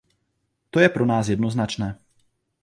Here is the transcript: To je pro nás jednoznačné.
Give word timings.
To 0.69 0.79
je 0.79 0.89
pro 0.89 1.05
nás 1.05 1.27
jednoznačné. 1.29 1.99